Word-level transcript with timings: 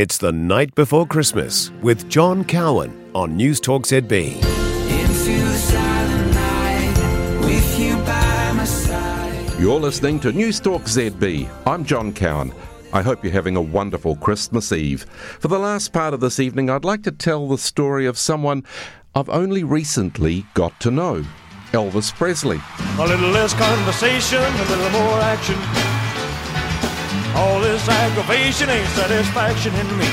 It's 0.00 0.16
the 0.16 0.32
night 0.32 0.74
before 0.74 1.06
Christmas 1.06 1.70
with 1.82 2.08
John 2.08 2.42
Cowan 2.42 3.10
on 3.14 3.36
News 3.36 3.60
Talk 3.60 3.82
ZB. 3.82 4.40
You're 9.60 9.78
listening 9.78 10.18
to 10.20 10.32
News 10.32 10.58
Talk 10.58 10.84
ZB. 10.84 11.50
I'm 11.66 11.84
John 11.84 12.14
Cowan. 12.14 12.50
I 12.94 13.02
hope 13.02 13.22
you're 13.22 13.30
having 13.34 13.56
a 13.56 13.60
wonderful 13.60 14.16
Christmas 14.16 14.72
Eve. 14.72 15.02
For 15.38 15.48
the 15.48 15.58
last 15.58 15.92
part 15.92 16.14
of 16.14 16.20
this 16.20 16.40
evening, 16.40 16.70
I'd 16.70 16.86
like 16.86 17.02
to 17.02 17.12
tell 17.12 17.46
the 17.46 17.58
story 17.58 18.06
of 18.06 18.16
someone 18.16 18.64
I've 19.14 19.28
only 19.28 19.64
recently 19.64 20.46
got 20.54 20.80
to 20.80 20.90
know 20.90 21.26
Elvis 21.72 22.10
Presley. 22.14 22.58
A 22.98 23.06
little 23.06 23.28
less 23.28 23.52
conversation, 23.52 24.38
a 24.38 24.64
little 24.64 24.90
more 24.98 25.20
action. 25.20 25.89
All 27.34 27.60
this 27.60 27.88
aggravation 27.88 28.68
ain't 28.68 28.88
satisfaction 28.88 29.74
in 29.74 29.98
me. 29.98 30.08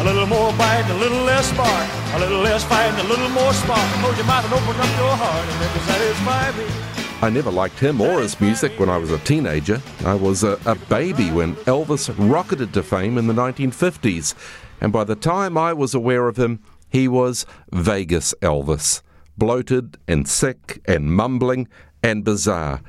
A 0.00 0.04
little 0.04 0.26
more 0.26 0.52
bite, 0.54 0.88
a 0.90 0.94
little 0.94 1.22
less 1.24 1.50
spark. 1.50 1.88
A 2.14 2.18
little 2.18 2.40
less 2.40 2.64
fight, 2.64 2.92
a 2.98 3.06
little 3.06 3.28
more 3.28 3.52
spark. 3.52 3.86
Close 4.00 4.16
your 4.16 4.26
mouth 4.26 4.44
and 4.44 4.54
open 4.54 4.80
up 4.80 4.98
your 4.98 5.14
heart 5.14 5.46
and 5.48 5.60
maybe 5.60 5.80
satisfy 5.86 6.50
me. 6.56 6.90
I 7.22 7.28
never 7.28 7.50
liked 7.50 7.78
him 7.78 8.00
or 8.00 8.20
his 8.20 8.40
music 8.40 8.78
when 8.78 8.88
I 8.88 8.96
was 8.96 9.10
a 9.10 9.18
teenager. 9.18 9.82
I 10.06 10.14
was 10.14 10.42
a, 10.42 10.58
a 10.64 10.74
baby 10.74 11.30
when 11.30 11.54
Elvis 11.66 12.14
rocketed 12.16 12.72
to 12.74 12.82
fame 12.82 13.18
in 13.18 13.26
the 13.26 13.34
1950s. 13.34 14.34
And 14.80 14.92
by 14.92 15.04
the 15.04 15.16
time 15.16 15.58
I 15.58 15.74
was 15.74 15.94
aware 15.94 16.28
of 16.28 16.38
him, 16.38 16.60
he 16.88 17.06
was 17.06 17.44
Vegas 17.70 18.34
Elvis. 18.40 19.02
Bloated 19.36 19.98
and 20.08 20.26
sick 20.26 20.80
and 20.86 21.14
mumbling 21.14 21.68
and 22.02 22.24
bizarre 22.24 22.80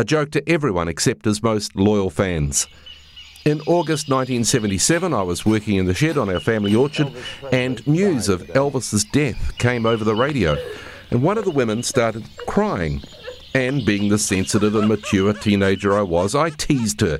a 0.00 0.04
joke 0.04 0.30
to 0.30 0.48
everyone 0.48 0.88
except 0.88 1.26
his 1.26 1.42
most 1.42 1.76
loyal 1.76 2.08
fans. 2.08 2.66
In 3.44 3.60
August 3.66 4.08
1977, 4.08 5.12
I 5.12 5.20
was 5.20 5.44
working 5.44 5.76
in 5.76 5.84
the 5.84 5.92
shed 5.92 6.16
on 6.16 6.30
our 6.30 6.40
family 6.40 6.74
orchard, 6.74 7.12
and 7.52 7.86
news 7.86 8.30
of 8.30 8.40
Elvis's 8.54 9.04
death 9.04 9.58
came 9.58 9.84
over 9.84 10.02
the 10.02 10.14
radio. 10.14 10.56
And 11.10 11.22
one 11.22 11.36
of 11.36 11.44
the 11.44 11.50
women 11.50 11.82
started 11.82 12.24
crying. 12.46 13.02
And 13.52 13.84
being 13.84 14.08
the 14.08 14.18
sensitive 14.18 14.74
and 14.74 14.88
mature 14.88 15.34
teenager 15.34 15.98
I 15.98 16.02
was, 16.02 16.34
I 16.34 16.48
teased 16.48 17.02
her. 17.02 17.18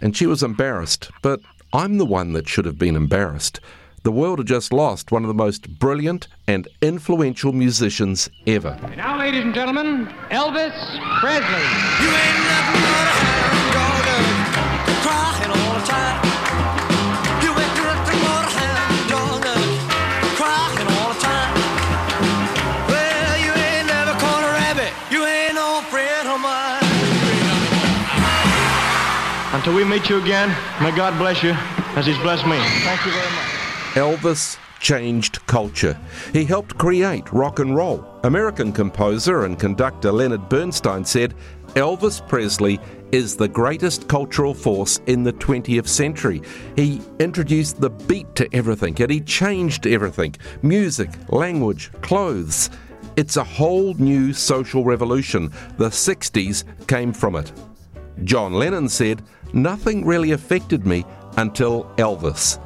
And 0.00 0.16
she 0.16 0.26
was 0.26 0.44
embarrassed. 0.44 1.10
But 1.22 1.40
I'm 1.72 1.98
the 1.98 2.06
one 2.06 2.32
that 2.34 2.48
should 2.48 2.64
have 2.64 2.78
been 2.78 2.94
embarrassed. 2.94 3.58
The 4.02 4.10
world 4.10 4.38
had 4.38 4.46
just 4.46 4.72
lost 4.72 5.12
one 5.12 5.24
of 5.24 5.28
the 5.28 5.34
most 5.34 5.78
brilliant 5.78 6.26
and 6.46 6.66
influential 6.80 7.52
musicians 7.52 8.30
ever. 8.46 8.78
And 8.82 8.96
now, 8.96 9.18
ladies 9.18 9.44
and 9.44 9.52
gentlemen, 9.54 10.06
Elvis 10.30 10.72
Presley. 11.20 11.66
You 12.00 12.08
ain't 12.08 12.40
nothing 12.48 12.80
but 12.80 13.04
a 13.04 13.16
hound 13.20 13.60
dog, 13.76 14.08
crying 15.04 15.52
all 15.52 15.74
the 15.76 15.84
time. 15.84 16.16
You 17.44 17.52
ain't 17.52 17.76
nothing 17.76 18.20
but 18.24 18.40
a 18.40 18.52
hound 18.56 19.10
dog, 19.12 19.44
crying 20.40 20.88
all 20.96 21.12
the 21.12 21.20
time. 21.20 21.52
Well, 22.88 23.36
you 23.36 23.52
ain't 23.52 23.86
never 23.86 24.16
caught 24.16 24.44
a 24.48 24.52
rabbit. 24.64 24.92
You 25.12 25.26
ain't 25.26 25.54
no 25.54 25.82
friend 25.92 26.24
of 26.26 26.40
mine. 26.40 26.80
Until 29.52 29.74
we 29.74 29.84
meet 29.84 30.08
you 30.08 30.22
again, 30.22 30.48
may 30.80 30.90
God 30.96 31.18
bless 31.18 31.42
you 31.42 31.52
as 32.00 32.06
He's 32.06 32.16
blessed 32.24 32.46
me. 32.46 32.56
Thank 32.80 33.04
you 33.04 33.12
very 33.12 33.30
much. 33.36 33.59
Elvis 33.94 34.56
changed 34.78 35.44
culture. 35.46 35.98
He 36.32 36.44
helped 36.44 36.78
create 36.78 37.32
rock 37.32 37.58
and 37.58 37.74
roll. 37.74 38.06
American 38.22 38.72
composer 38.72 39.46
and 39.46 39.58
conductor 39.58 40.12
Leonard 40.12 40.48
Bernstein 40.48 41.04
said 41.04 41.34
Elvis 41.74 42.26
Presley 42.28 42.78
is 43.10 43.34
the 43.34 43.48
greatest 43.48 44.06
cultural 44.06 44.54
force 44.54 45.00
in 45.08 45.24
the 45.24 45.32
20th 45.32 45.88
century. 45.88 46.40
He 46.76 47.02
introduced 47.18 47.80
the 47.80 47.90
beat 47.90 48.32
to 48.36 48.48
everything 48.54 48.94
and 49.02 49.10
he 49.10 49.20
changed 49.20 49.88
everything 49.88 50.36
music, 50.62 51.10
language, 51.28 51.90
clothes. 52.00 52.70
It's 53.16 53.38
a 53.38 53.44
whole 53.44 53.94
new 53.94 54.32
social 54.32 54.84
revolution. 54.84 55.50
The 55.78 55.88
60s 55.88 56.62
came 56.86 57.12
from 57.12 57.34
it. 57.34 57.52
John 58.22 58.52
Lennon 58.52 58.88
said, 58.88 59.22
Nothing 59.52 60.06
really 60.06 60.30
affected 60.30 60.86
me 60.86 61.04
until 61.36 61.86
Elvis. 61.96 62.60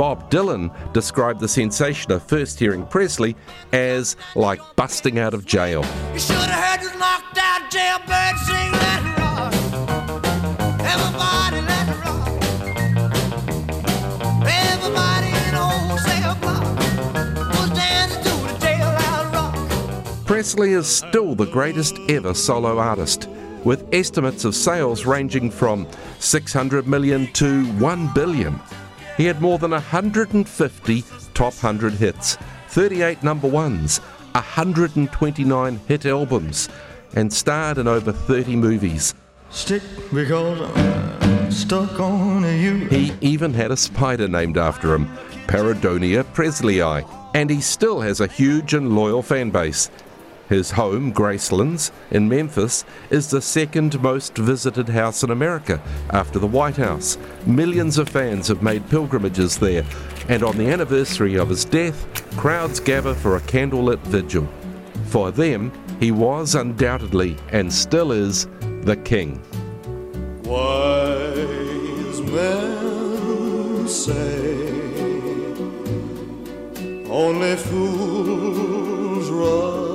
Bob 0.00 0.30
Dylan 0.30 0.72
described 0.94 1.40
the 1.40 1.46
sensation 1.46 2.10
of 2.10 2.22
first 2.22 2.58
hearing 2.58 2.86
Presley 2.86 3.36
as 3.74 4.16
like 4.34 4.58
busting 4.74 5.18
out 5.18 5.34
of 5.34 5.44
jail. 5.44 5.84
You 6.14 6.18
should 6.18 6.36
have 6.36 6.80
heard 6.80 6.80
this 6.80 6.98
knocked 6.98 7.36
out 7.36 7.70
jailbird 7.70 8.38
sing 8.38 8.72
let 8.72 9.18
rock. 9.18 9.52
Everybody 10.80 11.60
let 11.66 11.86
it 11.90 12.00
rock. 12.06 12.28
Everybody 14.48 15.28
in 15.46 15.54
old 15.54 16.00
cell 16.00 16.34
block 16.36 16.64
was 17.58 17.68
dancing 17.76 18.22
to 18.24 18.30
the 18.58 18.72
rock. 19.34 20.24
Presley 20.24 20.72
is 20.72 20.86
still 20.86 21.34
the 21.34 21.44
greatest 21.44 21.98
ever 22.08 22.32
solo 22.32 22.78
artist, 22.78 23.28
with 23.64 23.86
estimates 23.92 24.46
of 24.46 24.54
sales 24.54 25.04
ranging 25.04 25.50
from 25.50 25.86
600 26.20 26.88
million 26.88 27.30
to 27.34 27.66
1 27.72 28.14
billion. 28.14 28.58
He 29.16 29.26
had 29.26 29.40
more 29.40 29.58
than 29.58 29.72
150 29.72 31.04
top 31.34 31.54
100 31.54 31.94
hits, 31.94 32.36
38 32.68 33.22
number 33.22 33.48
ones, 33.48 33.98
129 34.32 35.80
hit 35.88 36.06
albums, 36.06 36.68
and 37.14 37.32
starred 37.32 37.78
in 37.78 37.88
over 37.88 38.12
30 38.12 38.56
movies. 38.56 39.14
Stick 39.50 39.82
because 40.12 40.60
I'm 40.76 41.50
stuck 41.50 41.98
on 41.98 42.44
you. 42.44 42.86
He 42.86 43.12
even 43.20 43.52
had 43.52 43.72
a 43.72 43.76
spider 43.76 44.28
named 44.28 44.56
after 44.56 44.94
him, 44.94 45.06
Paradonea 45.48 46.24
presleyi, 46.24 47.04
and 47.34 47.50
he 47.50 47.60
still 47.60 48.00
has 48.00 48.20
a 48.20 48.26
huge 48.26 48.74
and 48.74 48.94
loyal 48.94 49.22
fan 49.22 49.50
base. 49.50 49.90
His 50.50 50.72
home, 50.72 51.12
Gracelands, 51.12 51.92
in 52.10 52.28
Memphis, 52.28 52.84
is 53.08 53.30
the 53.30 53.40
second 53.40 54.02
most 54.02 54.36
visited 54.36 54.88
house 54.88 55.22
in 55.22 55.30
America 55.30 55.80
after 56.10 56.40
the 56.40 56.46
White 56.48 56.76
House. 56.76 57.16
Millions 57.46 57.98
of 57.98 58.08
fans 58.08 58.48
have 58.48 58.60
made 58.60 58.90
pilgrimages 58.90 59.56
there, 59.58 59.84
and 60.28 60.42
on 60.42 60.58
the 60.58 60.66
anniversary 60.66 61.36
of 61.36 61.48
his 61.48 61.64
death, 61.64 62.04
crowds 62.36 62.80
gather 62.80 63.14
for 63.14 63.36
a 63.36 63.40
candlelit 63.42 64.00
vigil. 64.00 64.48
For 65.06 65.30
them, 65.30 65.70
he 66.00 66.10
was 66.10 66.56
undoubtedly 66.56 67.36
and 67.52 67.72
still 67.72 68.10
is 68.10 68.48
the 68.82 68.96
king. 69.04 69.40
Wise 70.42 72.20
men 72.22 73.86
say 73.86 74.66
only 77.08 77.54
fools 77.54 79.30
rush 79.30 79.89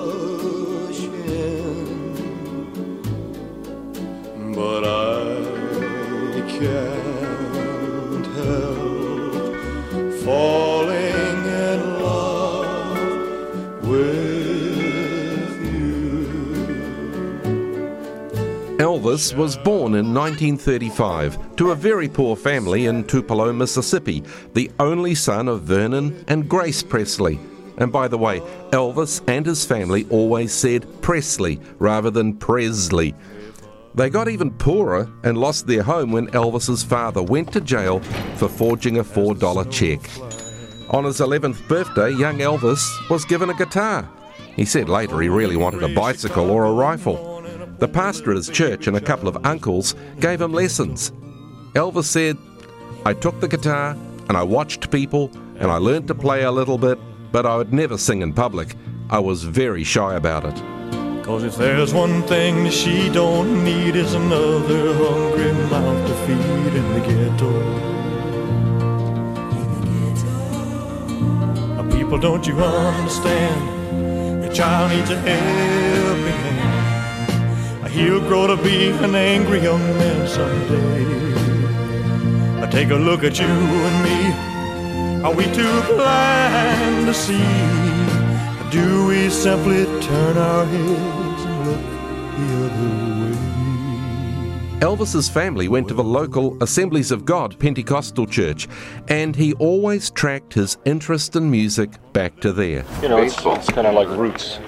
Elvis 19.16 19.34
was 19.34 19.56
born 19.56 19.96
in 19.96 20.14
1935 20.14 21.56
to 21.56 21.72
a 21.72 21.76
very 21.76 22.09
poor 22.09 22.36
family 22.36 22.88
in 22.88 23.02
Tupelo, 23.06 23.53
Mississippi, 23.53 24.22
the 24.53 24.70
only 24.78 25.16
son 25.16 25.48
of 25.48 25.62
Vernon 25.62 26.26
and 26.28 26.50
Grace 26.50 26.84
Presley. 26.84 27.40
And 27.78 27.94
by 27.94 28.09
the 28.09 28.18
way, 28.18 28.42
Elvis 28.72 29.22
and 29.30 29.46
his 29.46 29.64
family 29.64 30.06
always 30.09 30.52
said 30.52 30.86
Presley 31.02 31.62
rather 31.80 32.12
than 32.12 32.36
Presley. 32.36 33.16
They 33.94 34.09
got 34.09 34.28
even 34.28 34.52
poorer 34.52 35.09
and 35.24 35.38
lost 35.38 35.66
their 35.66 35.84
home 35.84 36.12
when 36.12 36.28
Elvis's 36.31 36.84
father 36.84 37.24
went 37.24 37.54
to 37.54 37.62
jail 37.62 38.02
for 38.36 38.50
forging 38.50 38.98
a 38.98 39.04
$4 39.06 39.72
check. 39.72 40.01
On 40.94 41.06
his 41.06 41.22
11th 41.22 41.66
birthday, 41.69 42.12
young 42.12 42.39
Elvis 42.39 43.10
was 43.10 43.24
given 43.24 43.50
a 43.50 43.54
guitar. 43.54 44.10
He 44.57 44.66
said 44.66 44.89
later 44.89 45.22
he 45.22 45.30
really 45.30 45.56
wanted 45.56 45.84
a 45.84 45.95
bicycle 45.95 46.51
or 46.51 46.66
a 46.66 46.74
rifle. 46.74 47.35
The 47.80 47.88
pastor 47.88 48.31
at 48.31 48.38
his 48.38 48.50
church 48.50 48.88
and 48.88 48.95
a 48.95 49.01
couple 49.01 49.27
of 49.27 49.45
uncles 49.45 49.95
gave 50.19 50.42
him 50.42 50.54
lessons. 50.54 51.12
Elvis 51.74 52.06
said, 52.06 52.38
I 53.06 53.13
took 53.13 53.39
the 53.42 53.48
guitar 53.48 53.98
and 54.30 54.38
I 54.38 54.44
watched 54.44 54.92
people 54.92 55.30
and 55.57 55.69
I 55.72 55.77
learned 55.77 56.07
to 56.07 56.16
play 56.16 56.44
a 56.44 56.51
little 56.51 56.77
bit, 56.77 56.98
but 57.31 57.45
I 57.45 57.57
would 57.57 57.74
never 57.74 57.98
sing 57.98 58.22
in 58.22 58.33
public. 58.33 58.75
I 59.10 59.19
was 59.19 59.44
very 59.44 59.83
shy 59.83 60.16
about 60.16 60.45
it. 60.45 60.56
Cause 61.25 61.44
if 61.44 61.56
there's 61.56 61.94
one 61.94 62.24
thing 62.24 62.69
she 62.69 63.10
don't 63.10 63.63
need 63.63 63.95
is 63.95 64.13
another 64.13 64.94
hungry 64.94 65.51
mouth 65.69 66.07
to 66.07 66.13
feed 66.25 66.74
in 66.75 66.94
the 66.94 67.00
ghetto. 67.07 67.95
People, 72.06 72.19
don't 72.19 72.45
you 72.45 72.54
understand? 72.62 74.44
Your 74.44 74.54
child 74.54 74.92
needs 74.92 75.10
a 75.10 75.18
helping 75.19 76.33
hand. 76.44 76.75
He'll 77.95 78.19
grow 78.19 78.45
to 78.45 78.57
be 78.57 78.89
an 78.89 79.15
angry 79.15 79.62
young 79.62 79.80
man 79.97 80.27
someday. 80.27 81.06
Now 82.59 82.65
take 82.65 82.89
a 82.89 82.95
look 82.95 83.24
at 83.24 83.39
you 83.39 83.47
and 83.47 83.97
me. 84.03 84.19
Are 85.24 85.33
we 85.33 85.45
too 85.45 85.81
blind 85.94 87.06
to 87.07 87.13
see? 87.13 87.47
Do 88.69 89.07
we 89.07 89.30
simply 89.30 89.86
turn 90.01 90.38
our 90.38 90.65
heads 90.65 91.45
and 91.45 91.57
look 91.68 91.83
the 92.36 92.47
other 92.65 92.92
way? 93.31 93.64
Elvis's 94.81 95.30
family 95.30 95.69
went 95.69 95.88
to 95.88 95.94
the 95.94 96.04
local 96.04 96.62
Assemblies 96.62 97.10
of 97.10 97.24
God 97.24 97.57
Pentecostal 97.60 98.25
church, 98.25 98.68
and 99.07 99.33
he 99.33 99.54
always 99.54 100.12
tracked 100.12 100.54
his 100.54 100.77
interest 100.83 101.38
in 101.38 101.50
music 101.50 101.92
back 102.12 102.42
to 102.42 102.51
there. 102.51 102.83
You 103.01 103.07
know, 103.07 103.18
it's, 103.19 103.38
it's 103.38 103.69
kind 103.69 103.88
of 103.88 103.94
like 103.94 104.10
roots. 104.10 104.60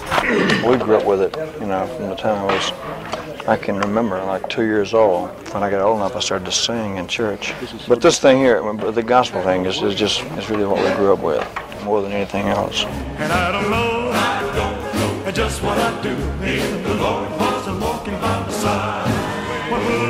We 0.65 0.77
grew 0.77 0.95
up 0.95 1.05
with 1.05 1.21
it, 1.21 1.35
you 1.59 1.67
know, 1.67 1.85
from 1.87 2.07
the 2.07 2.15
time 2.15 2.37
I 2.37 2.45
was, 2.45 3.47
I 3.49 3.57
can 3.57 3.77
remember, 3.79 4.23
like 4.23 4.47
two 4.47 4.63
years 4.63 4.93
old. 4.93 5.29
When 5.53 5.61
I 5.61 5.69
got 5.69 5.81
old 5.81 5.97
enough, 5.97 6.15
I 6.15 6.21
started 6.21 6.45
to 6.45 6.53
sing 6.53 6.95
in 6.95 7.07
church. 7.09 7.53
But 7.89 8.01
this 8.01 8.17
thing 8.17 8.37
here, 8.37 8.61
the 8.91 9.03
gospel 9.03 9.43
thing, 9.43 9.65
is, 9.65 9.81
is 9.81 9.93
just, 9.93 10.23
is 10.37 10.49
really 10.49 10.65
what 10.65 10.81
we 10.81 10.95
grew 10.95 11.11
up 11.11 11.19
with, 11.19 11.45
more 11.83 12.01
than 12.01 12.13
anything 12.13 12.47
else. 12.47 12.85
And 12.85 13.33
I 13.33 13.51
don't 13.51 13.69
know, 13.69 14.11
I 14.13 14.41
don't 14.55 15.25
know 15.25 15.31
just 15.33 15.61
what 15.61 15.77
I'd 15.77 16.01
do 16.01 16.15
if 16.45 16.83
the 16.87 16.95
Lord 16.95 17.46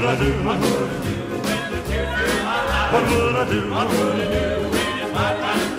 What 0.08 0.20
would 0.20 0.22
I 0.22 0.32
do? 0.32 0.48
What 0.48 0.60
would 0.62 0.72
I 2.56 2.64
do? 2.64 2.80
What 2.94 3.04
would 3.12 3.36
I 3.36 3.50
do? 3.52 3.60
What 3.70 3.90
would 3.90 4.16
I 4.16 4.28
do? 4.32 4.64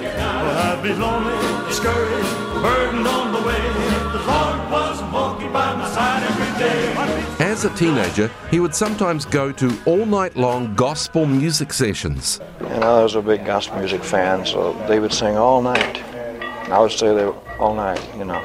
Well, 0.05 0.59
I'd 0.59 0.83
be 0.83 0.93
lonely, 0.93 1.33
discouraged, 1.67 2.35
burdened 2.61 3.09
on 3.09 3.33
the 3.33 3.41
way. 3.41 3.57
If 3.57 4.13
the 4.13 4.19
Lord 4.31 4.71
wasn't 4.71 5.13
walking 5.15 5.51
by 5.51 5.75
my 5.77 5.89
side 5.89 6.23
every 6.25 6.53
day. 6.63 7.49
As 7.51 7.65
a 7.65 7.71
teenager, 7.71 8.31
he 8.51 8.61
would 8.61 8.75
sometimes 8.75 9.25
go 9.25 9.51
to 9.51 9.75
all 9.87 10.05
night 10.05 10.37
long 10.37 10.75
gospel 10.75 11.25
music 11.25 11.73
sessions. 11.73 12.39
And 12.61 12.85
I 12.85 13.03
was 13.03 13.15
a 13.15 13.23
big 13.23 13.47
gospel 13.47 13.79
music 13.79 14.05
fan, 14.05 14.45
so 14.45 14.75
they 14.89 15.01
would 15.01 15.15
sing 15.15 15.39
all 15.39 15.63
night. 15.63 16.03
And 16.03 16.75
I 16.75 16.81
would 16.81 16.93
stay 16.93 17.15
there 17.15 17.33
all 17.59 17.75
night, 17.75 18.07
you 18.19 18.27
know. 18.27 18.45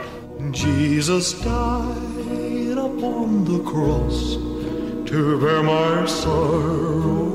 Jesus 0.51 1.33
died 1.41 2.77
upon 2.77 3.43
the 3.43 3.61
cross 3.69 4.37
to 5.05 5.39
bear 5.39 5.61
my 5.63 6.05
sorrow. 6.05 7.31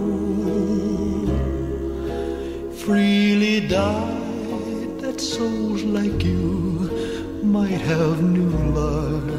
Freely 2.72 3.60
died 3.68 5.00
that 5.00 5.20
souls 5.20 5.82
like 5.82 6.24
you 6.24 6.90
might 7.42 7.80
have 7.92 8.22
new 8.22 8.50
life. 8.80 9.38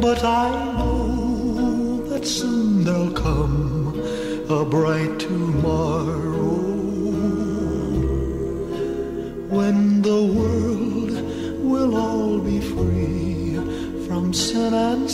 But 0.00 0.24
I 0.24 0.48
know 0.78 2.06
that 2.08 2.26
soon 2.26 2.84
there'll 2.84 3.12
come 3.12 4.00
a 4.48 4.64
bright 4.64 5.18
tomorrow 5.18 6.72
when 9.56 10.02
the 10.02 10.22
world 10.36 11.10
will 11.70 11.96
all 11.96 12.38
be 12.38 12.60
free 12.60 13.31
from 14.12 14.26
and. 14.26 15.08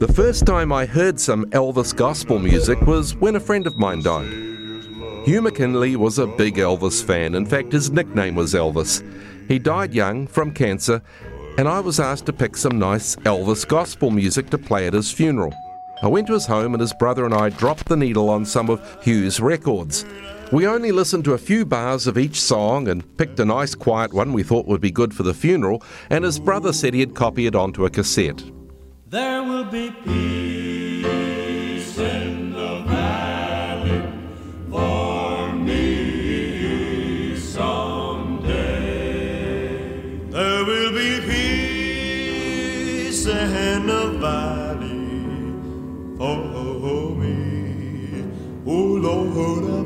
The 0.00 0.12
first 0.12 0.44
time 0.44 0.72
I 0.72 0.86
heard 0.86 1.20
some 1.20 1.44
Elvis 1.50 1.94
gospel 1.94 2.40
music 2.40 2.80
was 2.80 3.14
when 3.14 3.36
a 3.36 3.40
friend 3.40 3.68
of 3.68 3.78
mine 3.78 4.02
died. 4.02 4.26
Hugh 5.24 5.40
McKinley 5.40 5.94
was 5.94 6.18
a 6.18 6.26
big 6.26 6.56
Elvis 6.56 7.02
fan. 7.02 7.36
In 7.36 7.46
fact, 7.46 7.70
his 7.70 7.92
nickname 7.92 8.34
was 8.34 8.54
Elvis. 8.54 9.02
He 9.46 9.60
died 9.60 9.94
young 9.94 10.26
from 10.26 10.52
cancer, 10.52 11.00
and 11.58 11.68
I 11.68 11.78
was 11.78 12.00
asked 12.00 12.26
to 12.26 12.32
pick 12.32 12.56
some 12.56 12.76
nice 12.76 13.14
Elvis 13.16 13.66
gospel 13.66 14.10
music 14.10 14.50
to 14.50 14.58
play 14.58 14.88
at 14.88 14.94
his 14.94 15.12
funeral. 15.12 15.54
I 16.02 16.08
went 16.08 16.26
to 16.26 16.32
his 16.32 16.46
home, 16.46 16.74
and 16.74 16.80
his 16.80 16.92
brother 16.92 17.24
and 17.24 17.34
I 17.34 17.50
dropped 17.50 17.86
the 17.86 17.96
needle 17.96 18.28
on 18.28 18.44
some 18.44 18.68
of 18.68 18.80
Hugh's 19.04 19.38
records. 19.38 20.04
We 20.52 20.66
only 20.68 20.92
listened 20.92 21.24
to 21.24 21.32
a 21.32 21.38
few 21.38 21.66
bars 21.66 22.06
of 22.06 22.16
each 22.16 22.40
song 22.40 22.86
and 22.86 23.16
picked 23.16 23.40
a 23.40 23.44
nice 23.44 23.74
quiet 23.74 24.12
one 24.12 24.32
we 24.32 24.44
thought 24.44 24.66
would 24.66 24.80
be 24.80 24.92
good 24.92 25.12
for 25.12 25.24
the 25.24 25.34
funeral, 25.34 25.82
and 26.10 26.24
his 26.24 26.38
brother 26.38 26.72
said 26.72 26.94
he'd 26.94 27.14
copy 27.14 27.46
it 27.46 27.56
onto 27.56 27.84
a 27.84 27.90
cassette. 27.90 28.44
There 29.08 29.42
will 29.42 29.64
be 29.64 29.90
peace 30.04 31.98
in 31.98 32.52
the 32.52 32.84
valley 32.86 34.02
for 34.70 35.52
me 35.54 37.36
someday. 37.36 38.54
There 40.30 40.64
will 40.64 40.92
be 40.92 41.20
peace 41.26 43.26
in 43.26 43.86
the 43.86 44.10
valley 44.20 45.24
for 46.18 47.10
me. 47.16 48.24
Oh 48.66 48.72
Lord. 48.74 49.83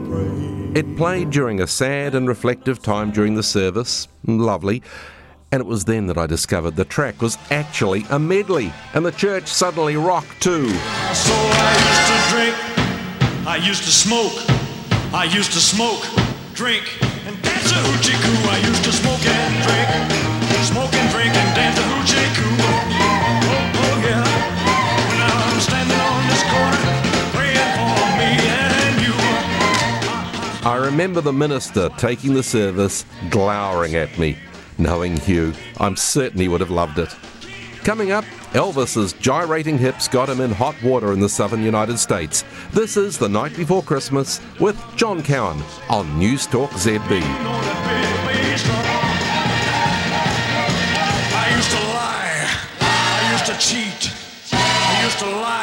It 0.78 0.96
played 0.96 1.30
during 1.30 1.60
a 1.60 1.66
sad 1.66 2.14
and 2.14 2.28
reflective 2.28 2.80
time 2.80 3.10
during 3.10 3.34
the 3.34 3.42
service. 3.42 4.06
Lovely. 4.24 4.80
And 5.50 5.60
it 5.60 5.66
was 5.66 5.86
then 5.86 6.06
that 6.06 6.16
I 6.16 6.28
discovered 6.28 6.76
the 6.76 6.84
track 6.84 7.20
was 7.20 7.36
actually 7.50 8.04
a 8.10 8.18
medley, 8.20 8.72
and 8.94 9.04
the 9.04 9.10
church 9.10 9.48
suddenly 9.48 9.96
rocked 9.96 10.40
too. 10.40 10.68
So 10.68 11.34
I 11.34 11.74
used 11.90 12.06
to 12.06 12.18
drink, 12.30 12.54
I 13.48 13.56
used 13.56 13.82
to 13.82 13.90
smoke, 13.90 14.38
I 15.12 15.24
used 15.24 15.50
to 15.54 15.58
smoke, 15.58 16.06
drink, 16.54 16.84
and 17.26 17.34
dance 17.42 17.72
a 17.72 17.82
hoochie 17.82 18.14
coo. 18.22 18.48
I 18.48 18.58
used 18.64 18.84
to 18.84 18.92
smoke 18.92 19.26
and 19.26 19.54
drink, 19.66 20.62
smoke 20.62 20.94
and 20.94 21.10
drink, 21.10 21.34
and 21.34 21.47
I 30.68 30.76
remember 30.76 31.22
the 31.22 31.32
minister 31.32 31.88
taking 31.96 32.34
the 32.34 32.42
service, 32.42 33.06
glowering 33.30 33.94
at 33.94 34.18
me. 34.18 34.36
Knowing 34.76 35.16
Hugh, 35.16 35.54
I'm 35.78 35.96
certain 35.96 36.38
he 36.38 36.48
would 36.48 36.60
have 36.60 36.70
loved 36.70 36.98
it. 36.98 37.08
Coming 37.84 38.10
up, 38.10 38.26
Elvis's 38.52 39.14
gyrating 39.14 39.78
hips 39.78 40.08
got 40.08 40.28
him 40.28 40.42
in 40.42 40.50
hot 40.50 40.74
water 40.82 41.14
in 41.14 41.20
the 41.20 41.28
southern 41.30 41.62
United 41.62 41.98
States. 41.98 42.44
This 42.74 42.98
is 42.98 43.16
The 43.16 43.30
Night 43.30 43.56
Before 43.56 43.82
Christmas 43.82 44.42
with 44.60 44.78
John 44.94 45.22
Cowan 45.22 45.62
on 45.88 46.18
News 46.18 46.46
Talk 46.46 46.68
ZB. 46.72 47.22
I 47.22 48.42
used 51.56 51.70
to 51.70 51.78
lie, 51.78 52.46
I 52.82 53.32
used 53.32 53.46
to 53.46 53.56
cheat, 53.58 54.12
I 54.52 55.02
used 55.02 55.18
to 55.20 55.30
lie. 55.30 55.58